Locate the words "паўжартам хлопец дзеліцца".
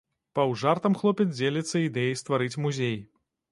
0.37-1.83